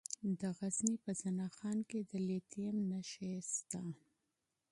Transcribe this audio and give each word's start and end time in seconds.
د 0.39 0.41
غزني 0.57 0.95
په 1.03 1.11
زنه 1.21 1.45
خان 1.57 1.77
کې 1.89 1.99
د 2.09 2.11
لیتیم 2.27 2.75
نښې 2.89 3.31
شته. 3.51 3.81